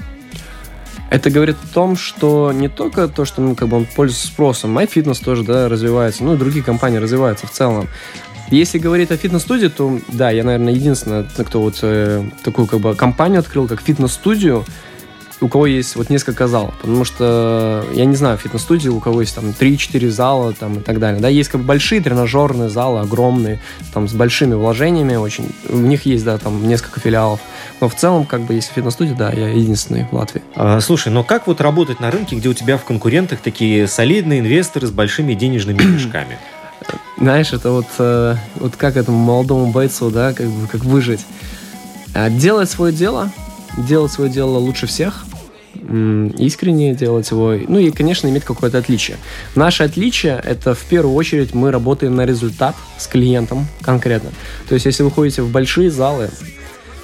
Это 1.08 1.30
говорит 1.30 1.56
о 1.62 1.72
том, 1.72 1.96
что 1.96 2.52
не 2.52 2.68
только 2.68 3.08
то, 3.08 3.24
что 3.24 3.40
ну, 3.40 3.54
как 3.54 3.68
бы 3.68 3.78
он 3.78 3.86
пользуется 3.86 4.26
спросом, 4.26 4.76
MyFitness 4.76 5.24
тоже 5.24 5.44
да, 5.44 5.68
развивается, 5.68 6.22
ну 6.24 6.34
и 6.34 6.36
другие 6.36 6.64
компании 6.64 6.98
развиваются 6.98 7.46
в 7.46 7.50
целом. 7.50 7.88
Если 8.50 8.78
говорить 8.78 9.10
о 9.10 9.16
фитнес-студии, 9.16 9.68
то 9.68 9.98
да, 10.08 10.30
я, 10.30 10.44
наверное, 10.44 10.74
единственный, 10.74 11.24
кто 11.24 11.62
вот 11.62 11.78
э, 11.82 12.24
такую 12.44 12.66
как 12.66 12.80
бы 12.80 12.94
компанию 12.94 13.40
открыл, 13.40 13.66
как 13.66 13.80
фитнес-студию, 13.80 14.64
у 15.40 15.48
кого 15.48 15.66
есть 15.66 15.96
вот 15.96 16.10
несколько 16.10 16.46
залов, 16.46 16.74
потому 16.80 17.04
что, 17.04 17.84
я 17.92 18.04
не 18.04 18.16
знаю, 18.16 18.38
фитнес-студии, 18.38 18.88
у 18.88 19.00
кого 19.00 19.20
есть 19.20 19.34
там 19.34 19.46
3-4 19.46 20.08
зала 20.08 20.52
там 20.52 20.78
и 20.78 20.80
так 20.80 20.98
далее, 20.98 21.20
да, 21.20 21.28
есть 21.28 21.50
как 21.50 21.60
бы 21.60 21.66
большие 21.66 22.00
тренажерные 22.00 22.68
залы, 22.68 23.00
огромные, 23.00 23.60
там 23.92 24.08
с 24.08 24.12
большими 24.12 24.54
вложениями 24.54 25.16
очень, 25.16 25.50
у 25.68 25.76
них 25.76 26.06
есть, 26.06 26.24
да, 26.24 26.38
там 26.38 26.66
несколько 26.66 27.00
филиалов, 27.00 27.40
но 27.80 27.88
в 27.88 27.94
целом, 27.94 28.24
как 28.24 28.42
бы, 28.42 28.54
если 28.54 28.72
фитнес-студия, 28.72 29.14
да, 29.14 29.30
я 29.32 29.48
единственный 29.48 30.06
в 30.10 30.14
Латвии. 30.14 30.42
А, 30.54 30.80
слушай, 30.80 31.12
но 31.12 31.24
как 31.24 31.46
вот 31.46 31.60
работать 31.60 32.00
на 32.00 32.10
рынке, 32.10 32.36
где 32.36 32.48
у 32.48 32.54
тебя 32.54 32.78
в 32.78 32.84
конкурентах 32.84 33.40
такие 33.40 33.86
солидные 33.86 34.40
инвесторы 34.40 34.86
с 34.86 34.90
большими 34.90 35.34
денежными 35.34 35.82
мешками? 35.82 36.38
Знаешь, 37.18 37.52
это 37.52 37.70
вот, 37.70 37.86
э, 37.98 38.36
вот 38.56 38.76
как 38.76 38.96
этому 38.96 39.18
молодому 39.18 39.72
бойцу, 39.72 40.10
да, 40.10 40.34
как 40.34 40.46
бы, 40.46 40.66
как 40.68 40.84
выжить. 40.84 41.24
А, 42.14 42.28
делать 42.28 42.70
свое 42.70 42.92
дело, 42.92 43.30
делать 43.76 44.12
свое 44.12 44.30
дело 44.30 44.58
лучше 44.58 44.86
всех, 44.86 45.24
искренне 45.74 46.94
делать 46.94 47.30
его, 47.30 47.54
ну 47.68 47.78
и, 47.78 47.90
конечно, 47.90 48.28
иметь 48.28 48.44
какое-то 48.44 48.78
отличие. 48.78 49.18
Наше 49.54 49.84
отличие— 49.84 50.40
это 50.44 50.74
в 50.74 50.84
первую 50.84 51.14
очередь 51.14 51.54
мы 51.54 51.70
работаем 51.70 52.16
на 52.16 52.24
результат 52.24 52.74
с 52.98 53.06
клиентом 53.06 53.66
конкретно. 53.82 54.30
То 54.68 54.74
есть, 54.74 54.86
если 54.86 55.02
вы 55.02 55.10
ходите 55.10 55.42
в 55.42 55.50
большие 55.50 55.90
залы, 55.90 56.30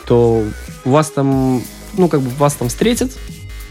то 0.07 0.45
вас 0.85 1.11
там, 1.11 1.63
ну, 1.97 2.09
как 2.09 2.23
бы 2.23 2.31
вас 2.31 2.55
там 2.55 2.69
встретят, 2.69 3.13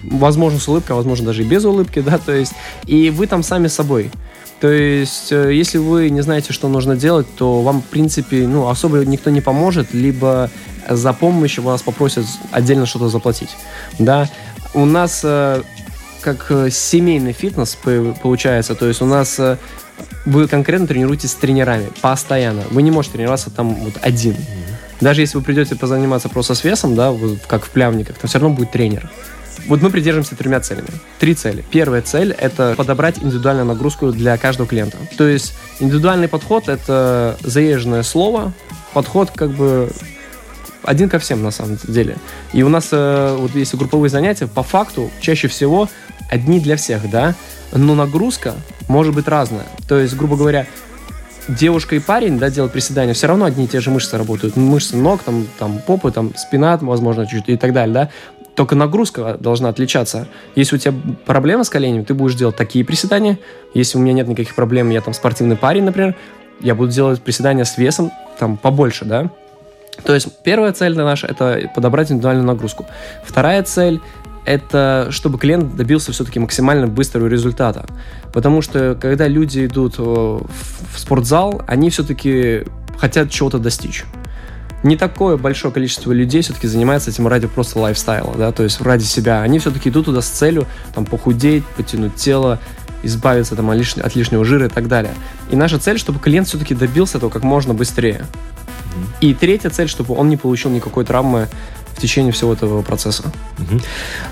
возможно, 0.04 0.60
с 0.60 0.68
улыбкой, 0.68 0.94
а 0.94 0.96
возможно, 0.96 1.28
даже 1.28 1.44
и 1.44 1.46
без 1.46 1.66
улыбки, 1.66 2.00
да, 2.00 2.18
то 2.18 2.32
есть, 2.32 2.54
и 2.86 3.10
вы 3.10 3.28
там 3.28 3.44
сами 3.44 3.68
собой. 3.68 4.12
То 4.60 4.72
есть, 4.72 5.32
э, 5.32 5.54
если 5.54 5.80
вы 5.80 6.10
не 6.12 6.22
знаете, 6.22 6.54
что 6.54 6.68
нужно 6.68 6.96
делать, 6.96 7.26
то 7.36 7.62
вам, 7.62 7.82
в 7.82 7.86
принципе, 7.86 8.48
ну, 8.48 8.70
особо 8.70 9.00
никто 9.00 9.32
не 9.32 9.42
поможет, 9.42 9.94
либо 9.94 10.52
за 10.88 11.14
помощь 11.14 11.58
вас 11.58 11.82
попросят 11.82 12.26
отдельно 12.52 12.86
что-то 12.86 13.10
заплатить. 13.10 13.50
Да, 13.98 14.30
у 14.74 14.86
нас 14.86 15.22
э, 15.24 15.64
как 16.22 16.46
э, 16.50 16.70
семейный 16.70 17.34
фитнес 17.34 17.78
получается, 18.22 18.76
то 18.76 18.88
есть 18.88 19.02
у 19.02 19.06
нас 19.06 19.40
вы 20.26 20.48
конкретно 20.48 20.88
тренируетесь 20.88 21.32
с 21.32 21.36
тренерами 21.36 21.90
постоянно. 22.02 22.64
Вы 22.70 22.84
не 22.84 22.92
можете 22.92 23.14
тренироваться 23.14 23.50
там 23.50 23.74
вот 23.76 23.94
один. 24.02 24.36
Даже 25.00 25.22
если 25.22 25.38
вы 25.38 25.44
придете 25.44 25.76
позаниматься 25.76 26.30
просто 26.30 26.54
с 26.54 26.64
весом, 26.64 26.96
да, 26.96 27.12
вот 27.12 27.40
как 27.48 27.66
в 27.66 27.72
плявниках, 27.72 28.18
там 28.18 28.30
все 28.30 28.38
равно 28.40 28.56
будет 28.56 28.72
тренер. 28.72 29.10
Вот 29.68 29.82
мы 29.82 29.90
придерживаемся 29.90 30.36
тремя 30.36 30.60
целями. 30.60 30.88
Три 31.20 31.36
цели. 31.36 31.64
Первая 31.72 32.02
цель– 32.02 32.32
это 32.40 32.74
подобрать 32.76 33.20
индивидуальную 33.20 33.66
нагрузку 33.66 34.12
для 34.12 34.38
каждого 34.38 34.68
клиента. 34.68 34.98
То 35.18 35.28
есть 35.28 35.54
индивидуальный 35.80 36.28
подход– 36.28 36.68
это 36.68 37.38
заезженное 37.42 38.04
слово, 38.04 38.54
подход 38.94 39.32
как 39.32 39.52
бы 39.52 39.92
один 40.84 41.10
ко 41.10 41.20
всем 41.20 41.44
на 41.44 41.52
самом 41.52 41.78
деле. 41.88 42.18
И 42.54 42.64
у 42.64 42.70
нас, 42.70 42.90
э, 42.92 43.36
вот 43.40 43.56
если 43.56 43.78
групповые 43.78 44.10
занятия, 44.10 44.48
по 44.48 44.64
факту 44.64 45.12
чаще 45.20 45.48
всего 45.48 45.90
одни 46.30 46.60
для 46.60 46.76
всех, 46.76 47.10
да, 47.10 47.36
но 47.72 47.96
нагрузка 47.96 48.56
может 48.88 49.14
быть 49.14 49.28
разная. 49.28 49.66
То 49.88 50.00
есть, 50.00 50.16
грубо 50.16 50.38
говоря, 50.38 50.66
девушка 51.48 51.96
и 51.96 52.00
парень, 52.00 52.40
да, 52.40 52.50
делают 52.50 52.74
приседания, 52.74 53.14
все 53.14 53.28
равно 53.28 53.46
одни 53.46 53.66
и 53.66 53.68
те 53.68 53.80
же 53.80 53.92
мышцы 53.92 54.18
работают. 54.18 54.56
Мышцы 54.56 54.98
ног, 54.98 55.22
там, 55.24 55.48
там 55.60 55.80
попы, 55.80 56.12
там 56.12 56.36
спина, 56.36 56.78
возможно, 56.82 57.26
чуть-чуть 57.26 57.50
и 57.50 57.58
так 57.58 57.74
далее, 57.74 57.94
да. 57.94 58.10
Только 58.56 58.76
нагрузка 58.76 59.38
должна 59.40 59.70
отличаться. 59.70 60.28
Если 60.56 60.76
у 60.76 60.80
тебя 60.80 60.94
проблема 61.26 61.64
с 61.64 61.70
коленями, 61.70 62.04
ты 62.04 62.14
будешь 62.14 62.36
делать 62.36 62.56
такие 62.56 62.84
приседания. 62.84 63.40
Если 63.74 63.98
у 63.98 64.02
меня 64.02 64.14
нет 64.14 64.28
никаких 64.28 64.56
проблем, 64.56 64.90
я 64.90 65.02
там 65.02 65.14
спортивный 65.14 65.56
парень, 65.56 65.84
например, 65.84 66.16
я 66.60 66.76
буду 66.76 66.92
делать 66.92 67.22
приседания 67.22 67.64
с 67.64 67.78
весом 67.78 68.12
там 68.38 68.58
побольше, 68.58 69.06
да. 69.06 69.32
То 70.04 70.14
есть 70.14 70.28
первая 70.44 70.74
цель 70.74 70.96
наша– 70.96 71.28
это 71.30 71.70
подобрать 71.76 72.12
индивидуальную 72.12 72.46
нагрузку. 72.46 72.86
Вторая 73.26 73.64
цель 73.64 74.02
это 74.46 75.08
чтобы 75.12 75.38
клиент 75.38 75.76
добился 75.76 76.12
все-таки 76.12 76.40
максимально 76.40 76.88
быстрого 76.88 77.28
результата. 77.28 77.86
Потому 78.34 78.62
что 78.62 78.98
когда 79.00 79.28
люди 79.28 79.66
идут 79.66 79.96
э, 80.00 80.02
в 80.02 80.98
спортзал, 81.00 81.62
они 81.68 81.90
все-таки 81.90 82.64
хотят 82.98 83.30
чего-то 83.30 83.60
достичь. 83.60 84.04
Не 84.84 84.98
такое 84.98 85.38
большое 85.38 85.74
количество 85.74 86.12
людей 86.12 86.42
все-таки 86.42 86.68
занимается 86.68 87.12
этим 87.12 87.28
ради 87.28 87.48
просто 87.48 87.80
лайфстайла, 87.80 88.36
да, 88.36 88.52
то 88.52 88.64
есть 88.64 88.82
ради 88.82 89.04
себя. 89.04 89.42
Они 89.42 89.60
все-таки 89.60 89.90
идут 89.90 90.06
туда 90.06 90.22
с 90.22 90.28
целью 90.28 90.66
там 90.96 91.06
похудеть, 91.06 91.64
потянуть 91.78 92.16
тело, 92.16 92.60
избавиться 93.04 93.56
там, 93.56 93.70
от, 93.70 93.78
лишнего, 93.78 94.08
от 94.08 94.16
лишнего 94.16 94.44
жира 94.44 94.66
и 94.66 94.70
так 94.70 94.88
далее. 94.88 95.14
И 95.52 95.56
наша 95.56 95.78
цель, 95.78 96.00
чтобы 96.00 96.20
клиент 96.20 96.48
все-таки 96.48 96.74
добился 96.74 97.18
этого 97.18 97.30
как 97.30 97.44
можно 97.44 97.74
быстрее. 97.74 98.26
И 99.20 99.34
третья 99.34 99.70
цель, 99.70 99.88
чтобы 99.88 100.16
он 100.16 100.30
не 100.30 100.38
получил 100.38 100.72
никакой 100.72 101.06
травмы 101.06 101.48
в 101.96 102.02
течение 102.02 102.32
всего 102.32 102.54
этого 102.54 102.82
процесса. 102.82 103.24
Угу. 103.60 103.82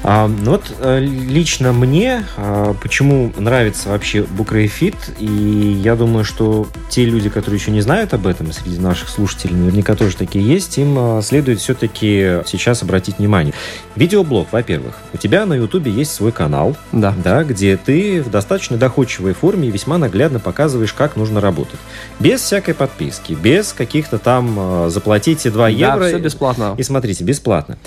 А, 0.03 0.27
ну 0.27 0.51
вот 0.51 0.63
э, 0.79 0.99
лично 0.99 1.73
мне 1.73 2.25
а, 2.37 2.73
почему 2.81 3.31
нравится 3.37 3.89
вообще 3.89 4.23
Букрейфит, 4.23 4.95
и 5.19 5.25
я 5.25 5.95
думаю, 5.95 6.25
что 6.25 6.67
те 6.89 7.05
люди, 7.05 7.29
которые 7.29 7.59
еще 7.59 7.71
не 7.71 7.81
знают 7.81 8.13
об 8.13 8.27
этом, 8.27 8.51
среди 8.51 8.79
наших 8.79 9.09
слушателей 9.09 9.55
наверняка 9.55 9.95
тоже 9.95 10.15
такие 10.15 10.45
есть, 10.45 10.77
им 10.77 10.95
а, 10.97 11.21
следует 11.21 11.59
все-таки 11.59 12.41
сейчас 12.45 12.81
обратить 12.81 13.19
внимание. 13.19 13.53
Видеоблог, 13.95 14.47
во-первых. 14.51 14.95
У 15.13 15.17
тебя 15.17 15.45
на 15.45 15.53
Ютубе 15.53 15.91
есть 15.91 16.13
свой 16.13 16.31
канал, 16.31 16.75
да. 16.91 17.13
Да, 17.23 17.43
где 17.43 17.77
ты 17.77 18.21
в 18.21 18.29
достаточно 18.29 18.77
доходчивой 18.77 19.33
форме 19.33 19.67
и 19.67 19.71
весьма 19.71 19.97
наглядно 19.97 20.39
показываешь, 20.39 20.93
как 20.93 21.15
нужно 21.15 21.41
работать. 21.41 21.79
Без 22.19 22.41
всякой 22.41 22.73
подписки, 22.73 23.33
без 23.33 23.73
каких-то 23.73 24.17
там 24.17 24.89
заплатите 24.89 25.51
2 25.51 25.61
да, 25.61 25.67
евро. 25.69 26.07
все 26.07 26.19
бесплатно. 26.19 26.75
И 26.77 26.83
смотрите, 26.83 27.23
бесплатно 27.23 27.48
бесплатно. 27.49 27.77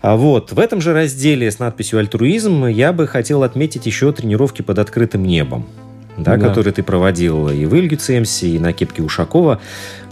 А 0.00 0.16
вот 0.16 0.52
в 0.52 0.58
этом 0.58 0.80
же 0.80 0.92
разделе 0.92 1.50
с 1.50 1.58
надписью 1.58 1.98
«Альтруизм» 2.00 2.66
я 2.66 2.92
бы 2.92 3.06
хотел 3.06 3.42
отметить 3.42 3.86
еще 3.86 4.12
тренировки 4.12 4.62
под 4.62 4.78
открытым 4.78 5.24
небом. 5.24 5.66
Да, 6.14 6.36
да. 6.36 6.48
которые 6.48 6.74
ты 6.74 6.82
проводил 6.82 7.48
и 7.48 7.64
в 7.64 7.74
Ильгюцемсе, 7.74 8.48
и 8.48 8.58
на 8.58 8.74
кепке 8.74 9.02
Ушакова. 9.02 9.62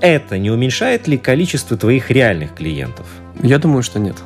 Это 0.00 0.38
не 0.38 0.50
уменьшает 0.50 1.06
ли 1.06 1.18
количество 1.18 1.76
твоих 1.76 2.10
реальных 2.10 2.54
клиентов? 2.54 3.04
Я 3.42 3.58
думаю, 3.58 3.82
что 3.82 3.98
нет. 3.98 4.16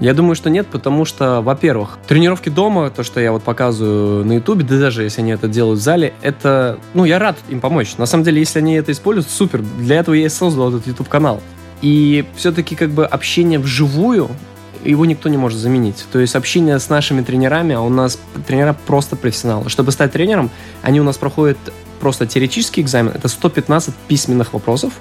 Я 0.00 0.14
думаю, 0.14 0.36
что 0.36 0.48
нет, 0.48 0.66
потому 0.68 1.04
что, 1.04 1.42
во-первых, 1.42 1.98
тренировки 2.08 2.48
дома, 2.48 2.88
то, 2.88 3.02
что 3.02 3.20
я 3.20 3.32
вот 3.32 3.42
показываю 3.42 4.24
на 4.24 4.36
Ютубе, 4.36 4.64
да 4.64 4.78
даже 4.78 5.02
если 5.02 5.20
они 5.20 5.32
это 5.32 5.48
делают 5.48 5.80
в 5.80 5.82
зале, 5.82 6.14
это, 6.22 6.78
ну, 6.94 7.04
я 7.04 7.18
рад 7.18 7.36
им 7.50 7.60
помочь. 7.60 7.98
На 7.98 8.06
самом 8.06 8.24
деле, 8.24 8.38
если 8.40 8.60
они 8.60 8.76
это 8.76 8.92
используют, 8.92 9.28
супер. 9.28 9.60
Для 9.80 9.96
этого 9.96 10.14
я 10.14 10.24
и 10.24 10.30
создал 10.30 10.70
этот 10.70 10.86
YouTube-канал. 10.86 11.42
И 11.82 12.24
все-таки 12.36 12.74
как 12.74 12.90
бы 12.90 13.06
общение 13.06 13.58
вживую, 13.58 14.30
его 14.84 15.06
никто 15.06 15.28
не 15.28 15.36
может 15.36 15.58
заменить. 15.58 16.04
То 16.12 16.18
есть 16.18 16.34
общение 16.34 16.78
с 16.78 16.88
нашими 16.88 17.22
тренерами, 17.22 17.74
а 17.74 17.80
у 17.80 17.88
нас 17.88 18.18
тренера 18.46 18.76
просто 18.86 19.16
профессионалы. 19.16 19.68
Чтобы 19.68 19.92
стать 19.92 20.12
тренером, 20.12 20.50
они 20.82 21.00
у 21.00 21.04
нас 21.04 21.16
проходят 21.16 21.58
просто 22.00 22.26
теоретический 22.26 22.82
экзамен, 22.82 23.12
это 23.14 23.28
115 23.28 23.94
письменных 24.06 24.52
вопросов, 24.52 24.92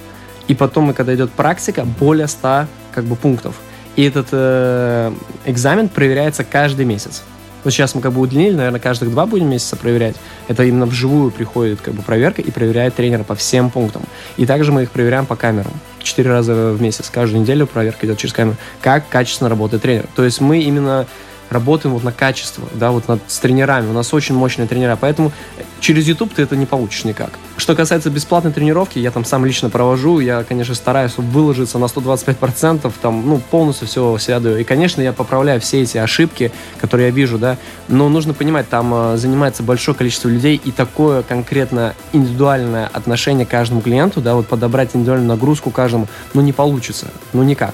и 0.48 0.56
потом, 0.56 0.94
когда 0.94 1.14
идет 1.14 1.32
практика, 1.32 1.86
более 1.86 2.28
100 2.28 2.68
как 2.92 3.06
бы, 3.06 3.16
пунктов. 3.16 3.56
И 3.96 4.04
этот 4.04 4.28
э, 4.32 5.12
экзамен 5.46 5.90
проверяется 5.90 6.44
каждый 6.44 6.86
месяц. 6.86 7.24
Вот 7.64 7.74
сейчас 7.74 7.96
мы 7.96 8.02
как 8.02 8.14
бы 8.14 8.22
удлинили, 8.22 8.56
наверное, 8.56 8.80
каждых 8.80 9.12
два 9.12 9.26
будем 9.26 9.50
месяца 9.50 9.76
проверять. 9.76 10.16
Это 10.48 10.64
именно 10.64 10.86
вживую 10.86 11.32
приходит 11.32 11.82
как 11.82 11.96
бы 11.96 12.02
проверка 12.02 12.42
и 12.42 12.50
проверяет 12.52 12.96
тренера 12.96 13.24
по 13.24 13.36
всем 13.36 13.70
пунктам. 13.72 14.04
И 14.38 14.46
также 14.46 14.72
мы 14.72 14.84
их 14.84 14.92
проверяем 14.92 15.26
по 15.26 15.36
камерам. 15.36 15.74
Четыре 16.08 16.30
раза 16.30 16.72
в 16.72 16.82
месяц. 16.82 17.10
Каждую 17.10 17.42
неделю 17.42 17.68
проверка 17.68 18.06
идет 18.06 18.18
через 18.18 18.34
камеру. 18.34 18.56
Как 18.82 19.10
качественно 19.10 19.50
работает 19.50 19.84
тренер. 19.84 20.06
То 20.16 20.24
есть 20.24 20.40
мы 20.40 20.62
именно 20.62 21.06
работаем 21.50 21.94
вот 21.94 22.04
на 22.04 22.12
качество, 22.12 22.68
да, 22.74 22.92
вот 22.92 23.08
над, 23.08 23.22
с 23.28 23.40
тренерами. 23.40 23.90
У 23.90 23.94
нас 23.94 24.14
очень 24.14 24.36
мощные 24.36 24.68
тренера, 24.68 24.98
поэтому 25.00 25.32
через 25.80 26.08
YouTube 26.08 26.34
ты 26.34 26.44
это 26.44 26.56
не 26.56 26.66
получишь 26.66 27.04
никак. 27.04 27.32
Что 27.58 27.76
касается 27.76 28.10
бесплатной 28.10 28.52
тренировки, 28.52 29.00
я 29.00 29.12
там 29.12 29.26
сам 29.26 29.46
лично 29.46 29.70
провожу, 29.70 30.20
я, 30.20 30.44
конечно, 30.44 30.76
стараюсь 30.76 31.18
выложиться 31.18 31.80
на 31.80 31.86
125%, 31.86 32.92
там, 33.02 33.28
ну, 33.28 33.40
полностью 33.40 33.88
все 33.88 34.18
сяду. 34.18 34.58
И, 34.58 34.64
конечно, 34.64 35.02
я 35.02 35.14
поправляю 35.14 35.62
все 35.62 35.82
эти 35.82 35.98
ошибки, 35.98 36.52
которые 36.80 37.08
я 37.08 37.14
вижу, 37.14 37.38
да, 37.38 37.58
но 37.88 38.10
нужно 38.10 38.34
понимать, 38.34 38.70
там 38.70 38.94
э, 38.94 39.18
занимается 39.18 39.64
большое 39.64 39.96
количество 39.98 40.30
людей, 40.30 40.60
и 40.64 40.72
такое 40.72 41.24
конкретно 41.24 41.96
индивидуальное 42.14 42.88
отношение 42.88 43.46
к 43.46 43.50
каждому 43.50 43.82
клиенту, 43.82 44.22
да, 44.22 44.36
вот 44.36 44.48
подобрать 44.48 44.90
индивидуальную 44.94 45.30
нагрузку 45.30 45.72
каждому, 45.72 46.08
ну, 46.34 46.42
не 46.42 46.54
получится, 46.54 47.08
ну, 47.34 47.44
никак. 47.44 47.74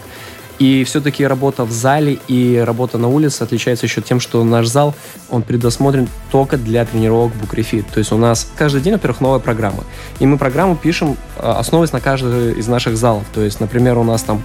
И 0.63 0.85
все-таки 0.85 1.27
работа 1.27 1.65
в 1.65 1.71
зале 1.71 2.19
и 2.29 2.55
работа 2.55 2.97
на 2.97 3.09
улице 3.09 3.41
отличается 3.41 3.85
еще 3.85 4.01
тем, 4.01 4.21
что 4.21 4.41
наш 4.45 4.67
зал, 4.67 4.95
он 5.29 5.41
предусмотрен 5.41 6.07
только 6.31 6.55
для 6.55 6.85
тренировок 6.85 7.35
Букрефит. 7.35 7.85
То 7.87 7.97
есть 7.97 8.13
у 8.13 8.17
нас 8.17 8.49
каждый 8.55 8.79
день, 8.79 8.93
во-первых, 8.93 9.19
новая 9.19 9.39
программа. 9.39 9.83
И 10.19 10.25
мы 10.25 10.37
программу 10.37 10.77
пишем, 10.77 11.17
а, 11.37 11.59
основываясь 11.59 11.91
на 11.91 11.99
каждый 11.99 12.53
из 12.53 12.65
наших 12.69 12.95
залов. 12.95 13.25
То 13.33 13.41
есть, 13.41 13.59
например, 13.59 13.97
у 13.97 14.05
нас 14.05 14.23
там 14.23 14.41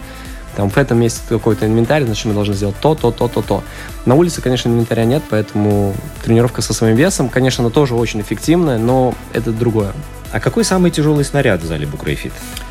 там 0.56 0.70
в 0.70 0.76
этом 0.76 0.98
месте 0.98 1.20
какой-то 1.28 1.66
инвентарь, 1.66 2.02
значит, 2.02 2.24
мы 2.24 2.34
должны 2.34 2.54
сделать 2.54 2.74
то, 2.80 2.96
то, 2.96 3.12
то, 3.12 3.28
то, 3.28 3.40
то. 3.40 3.62
На 4.04 4.16
улице, 4.16 4.42
конечно, 4.42 4.68
инвентаря 4.68 5.04
нет, 5.04 5.22
поэтому 5.30 5.94
тренировка 6.24 6.62
со 6.62 6.74
своим 6.74 6.96
весом, 6.96 7.28
конечно, 7.28 7.62
она 7.62 7.70
тоже 7.70 7.94
очень 7.94 8.22
эффективная, 8.22 8.76
но 8.76 9.14
это 9.32 9.52
другое. 9.52 9.92
А 10.32 10.40
какой 10.40 10.64
самый 10.64 10.90
тяжелый 10.90 11.24
снаряд 11.24 11.62
в 11.62 11.66
зале 11.66 11.86
Букрейфит? 11.86 12.32
Э, 12.32 12.67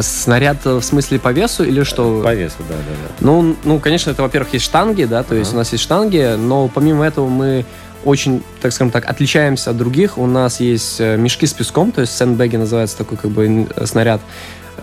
снаряд 0.00 0.64
в 0.64 0.82
смысле 0.82 1.18
по 1.18 1.32
весу 1.32 1.64
или 1.64 1.82
что? 1.82 2.22
По 2.22 2.34
весу, 2.34 2.56
да, 2.68 2.74
да, 2.74 2.92
да. 3.02 3.14
Ну, 3.20 3.56
ну, 3.64 3.78
конечно, 3.78 4.10
это, 4.10 4.22
во-первых, 4.22 4.54
есть 4.54 4.64
штанги, 4.64 5.04
да, 5.04 5.22
то 5.22 5.34
есть 5.34 5.50
uh-huh. 5.50 5.54
у 5.54 5.58
нас 5.58 5.72
есть 5.72 5.84
штанги, 5.84 6.36
но 6.38 6.68
помимо 6.68 7.04
этого 7.04 7.28
мы 7.28 7.64
очень, 8.04 8.42
так 8.60 8.72
скажем 8.72 8.90
так, 8.90 9.08
отличаемся 9.08 9.70
от 9.70 9.76
других. 9.76 10.18
У 10.18 10.26
нас 10.26 10.60
есть 10.60 11.00
э, 11.00 11.16
мешки 11.16 11.46
с 11.46 11.52
песком, 11.52 11.92
то 11.92 12.00
есть 12.00 12.16
сэндбэги 12.16 12.56
называется 12.56 12.98
такой 12.98 13.18
как 13.18 13.30
бы 13.30 13.66
снаряд. 13.84 14.20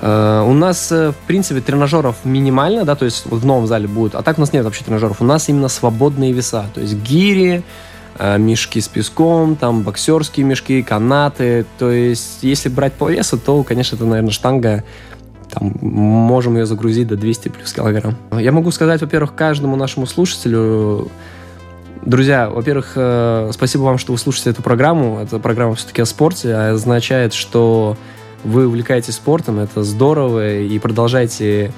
У 0.02 0.54
нас, 0.54 0.90
в 0.90 1.14
принципе, 1.28 1.62
тренажеров 1.62 2.16
минимально, 2.24 2.86
да, 2.86 2.96
то 2.96 3.06
есть 3.06 3.24
вот 3.26 3.42
в 3.42 3.46
новом 3.46 3.68
зале 3.68 3.88
будет, 3.88 4.16
а 4.16 4.24
так 4.24 4.40
у 4.40 4.42
нас 4.42 4.52
нет 4.52 4.66
вообще 4.66 4.84
тренажеров. 4.84 5.22
У 5.22 5.26
нас 5.26 5.48
именно 5.48 5.68
свободные 5.68 6.32
веса, 6.32 6.66
то 6.74 6.82
есть 6.82 6.96
гири, 6.96 7.58
Э, 7.58 7.64
мешки 8.38 8.80
с 8.80 8.88
песком, 8.88 9.56
там 9.56 9.82
боксерские 9.82 10.46
мешки, 10.46 10.84
канаты. 10.84 11.66
То 11.80 11.90
есть, 11.90 12.40
если 12.44 12.70
брать 12.70 12.94
по 12.94 13.10
весу, 13.10 13.38
то, 13.38 13.64
конечно, 13.64 13.96
это, 13.96 14.06
наверное, 14.06 14.32
штанга 14.32 14.84
там, 15.52 15.74
можем 15.82 16.56
ее 16.56 16.66
загрузить 16.66 17.08
до 17.08 17.16
200 17.16 17.50
плюс 17.50 17.74
килограмм. 17.74 18.16
Я 18.40 18.52
могу 18.52 18.72
сказать, 18.72 19.02
во-первых, 19.02 19.36
каждому 19.36 19.76
нашему 19.76 20.06
слушателю, 20.06 21.10
друзья, 22.06 22.50
во-первых, 22.50 22.94
э, 22.96 23.52
спасибо 23.54 23.84
вам, 23.84 23.98
что 23.98 24.14
вы 24.14 24.18
слушаете 24.18 24.52
эту 24.52 24.62
программу. 24.62 25.20
Эта 25.20 25.40
программа 25.40 25.76
все-таки 25.76 26.02
о 26.02 26.06
спорте, 26.06 26.54
а 26.54 26.72
означает, 26.72 27.34
что 27.34 27.98
вы 28.44 28.68
увлекаетесь 28.68 29.16
спортом, 29.16 29.60
это 29.60 29.84
здорово, 29.84 30.60
и 30.60 30.80
продолжайте 30.80 31.72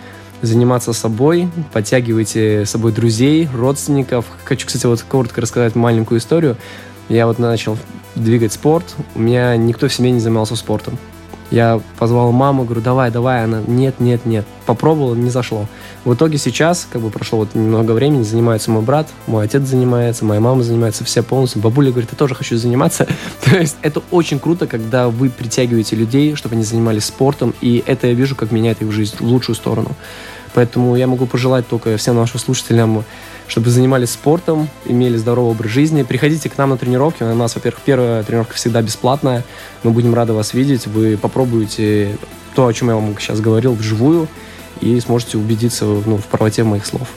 заниматься 0.44 0.94
собой, 0.94 1.50
подтягивайте 1.72 2.66
с 2.66 2.72
собой 2.72 2.92
друзей, 2.92 3.50
родственников. 3.54 4.26
Хочу, 4.44 4.68
кстати, 4.68 4.86
вот 4.86 5.02
коротко 5.02 5.42
рассказать 5.42 5.76
маленькую 5.76 6.20
историю. 6.20 6.58
Я 7.10 7.28
вот 7.28 7.40
начал 7.40 7.78
двигать 8.16 8.54
спорт, 8.54 8.96
у 9.16 9.20
меня 9.20 9.56
никто 9.56 9.88
в 9.88 9.94
семье 9.94 10.12
не 10.12 10.20
занимался 10.20 10.56
спортом. 10.56 10.98
Я 11.54 11.82
позвал 12.00 12.32
маму, 12.32 12.64
говорю, 12.64 12.82
давай, 12.82 13.12
давай, 13.12 13.44
она, 13.44 13.62
нет, 13.68 14.00
нет, 14.00 14.26
нет. 14.26 14.44
Попробовал, 14.66 15.14
не 15.14 15.30
зашло. 15.30 15.68
В 16.04 16.16
итоге 16.16 16.40
сейчас, 16.40 16.88
как 16.92 17.02
бы 17.02 17.12
прошло 17.12 17.40
вот 17.40 17.54
немного 17.54 17.92
времени, 17.92 18.24
занимается 18.24 18.72
мой 18.72 18.82
брат, 18.82 19.08
мой 19.28 19.46
отец 19.46 19.62
занимается, 19.62 20.26
моя 20.26 20.40
мама 20.40 20.64
занимается, 20.64 21.04
все 21.04 21.22
полностью. 21.22 21.62
Бабуля 21.62 21.92
говорит, 21.92 22.10
я 22.12 22.18
тоже 22.18 22.34
хочу 22.34 22.58
заниматься. 22.58 23.08
То 23.46 23.56
есть 23.56 23.76
это 23.84 24.02
очень 24.10 24.40
круто, 24.40 24.66
когда 24.66 25.10
вы 25.10 25.30
притягиваете 25.30 25.96
людей, 25.96 26.34
чтобы 26.36 26.56
они 26.56 26.64
занимались 26.64 27.06
спортом, 27.06 27.54
и 27.62 27.84
это 27.86 28.08
я 28.08 28.14
вижу, 28.14 28.36
как 28.36 28.52
меняет 28.52 28.82
их 28.82 28.92
жизнь 28.92 29.16
в 29.20 29.22
лучшую 29.22 29.56
сторону. 29.56 29.92
Поэтому 30.54 30.96
я 30.96 31.08
могу 31.08 31.26
пожелать 31.26 31.68
только 31.68 31.98
всем 31.98 32.16
нашим 32.16 32.40
слушателям, 32.40 33.04
чтобы 33.48 33.70
занимались 33.70 34.12
спортом, 34.12 34.70
имели 34.86 35.18
здоровый 35.18 35.52
образ 35.52 35.72
жизни. 35.72 36.04
Приходите 36.04 36.50
к 36.50 36.58
нам 36.58 36.70
на 36.70 36.78
тренировки. 36.78 37.24
У 37.24 37.36
нас, 37.36 37.56
во-первых, 37.56 37.82
первая 37.84 38.24
тренировка 38.24 38.56
всегда 38.56 38.82
бесплатная. 38.82 39.44
Мы 39.84 39.92
будем 39.92 40.14
рады 40.14 40.34
вас 40.34 40.54
видеть. 40.54 40.88
Вы 40.88 41.18
попробуете 41.18 42.18
то, 42.56 42.68
о 42.68 42.74
чем 42.74 42.90
я 42.90 42.96
вам 42.96 43.18
сейчас 43.18 43.42
говорил, 43.42 43.74
вживую. 43.74 44.28
И 44.82 45.00
сможете 45.00 45.38
убедиться 45.38 45.86
ну, 45.86 46.18
в 46.18 46.26
правоте 46.26 46.64
моих 46.64 46.86
слов. 46.86 47.08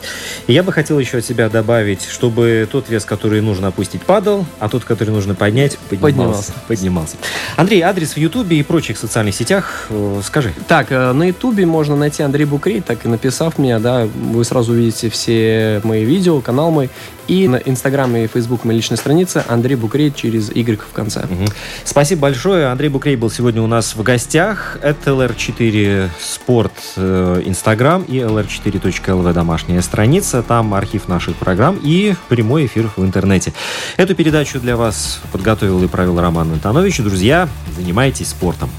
И 0.46 0.52
я 0.52 0.62
бы 0.62 0.72
хотел 0.72 0.98
еще 0.98 1.18
от 1.18 1.24
себя 1.24 1.48
добавить, 1.48 2.04
чтобы 2.04 2.68
тот 2.70 2.88
вес, 2.88 3.04
который 3.04 3.40
нужно 3.40 3.68
опустить, 3.68 4.02
падал, 4.02 4.46
а 4.58 4.68
тот, 4.68 4.84
который 4.84 5.10
нужно 5.10 5.34
поднять, 5.34 5.78
поднимался. 5.90 6.02
Поднимался. 6.02 6.52
поднимался. 6.68 7.16
Андрей, 7.56 7.80
адрес 7.82 8.14
в 8.14 8.16
Ютубе 8.16 8.58
и 8.58 8.62
прочих 8.62 8.98
социальных 8.98 9.34
сетях, 9.34 9.86
э, 9.90 10.20
скажи. 10.24 10.52
Так, 10.68 10.90
э, 10.90 11.12
на 11.12 11.24
Ютубе 11.24 11.66
можно 11.66 11.96
найти 11.96 12.22
Андрей 12.22 12.44
Букрей, 12.44 12.80
так 12.80 13.04
и 13.04 13.08
написав 13.08 13.58
меня, 13.58 13.78
да, 13.78 14.06
вы 14.06 14.44
сразу 14.44 14.72
увидите 14.72 15.10
все 15.10 15.80
мои 15.84 16.04
видео, 16.04 16.40
канал 16.40 16.70
мой, 16.70 16.90
и 17.28 17.48
на 17.48 17.56
Инстаграм 17.56 18.14
и 18.16 18.26
Фейсбук 18.26 18.64
моя 18.64 18.76
личная 18.76 18.96
страница 18.96 19.44
Андрей 19.48 19.74
Букрей 19.74 20.12
через 20.12 20.50
Y 20.50 20.80
в 20.80 20.92
конце. 20.92 21.20
Угу. 21.20 21.46
Спасибо 21.84 22.22
большое. 22.22 22.66
Андрей 22.66 22.88
Букрей 22.88 23.16
был 23.16 23.30
сегодня 23.30 23.62
у 23.62 23.66
нас 23.66 23.96
в 23.96 24.02
гостях. 24.02 24.78
Это 24.82 25.10
LR4 25.10 26.10
Спорт 26.20 26.72
э, 26.96 27.42
Инстаграм 27.46 28.02
и 28.02 28.18
lr4.lv 28.18 29.32
домашняя 29.32 29.82
страница. 29.82 30.42
Там 30.42 30.74
архив 30.74 31.08
наших 31.08 31.36
программ 31.36 31.78
и 31.82 32.14
прямой 32.28 32.66
эфир 32.66 32.90
в 32.96 33.04
интернете. 33.04 33.52
Эту 33.96 34.14
передачу 34.14 34.60
для 34.60 34.76
вас 34.76 35.20
подготовил 35.32 35.82
и 35.82 35.88
провел 35.88 36.20
Роман 36.20 36.52
Антонович. 36.52 36.98
Друзья, 36.98 37.48
занимайтесь 37.76 38.28
спортом. 38.28 38.70